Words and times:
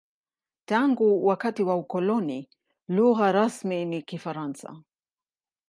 Tangu 0.65 1.25
wakati 1.27 1.63
wa 1.63 1.75
ukoloni, 1.75 2.49
lugha 2.87 3.31
rasmi 3.31 3.85
ni 3.85 4.01
Kifaransa. 4.01 4.83